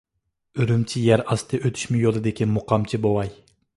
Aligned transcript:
ئۈرۈمچى 0.61 1.03
يەر 1.09 1.23
ئاستى 1.27 1.59
ئۆتۈشمە 1.59 2.01
يولىدىكى 2.07 2.49
مۇقامچى 2.55 3.01
بوۋاي. 3.05 3.31